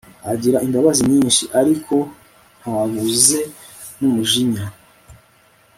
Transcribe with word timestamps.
agira 0.31 0.57
imbabazi 0.65 1.01
nyinshi, 1.11 1.43
ariko 1.59 1.95
ntabuze 2.59 3.39
n'umujinya 3.99 4.65